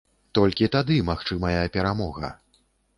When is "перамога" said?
1.79-2.37